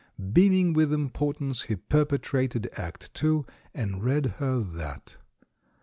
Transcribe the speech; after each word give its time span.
Beaming 0.33 0.73
with 0.73 0.89
impor 0.89 1.37
tance, 1.37 1.61
he 1.65 1.75
perpetrated 1.75 2.67
Act 2.75 3.11
II, 3.23 3.43
and 3.71 4.03
read 4.03 4.25
her 4.39 4.59
that. 4.59 5.17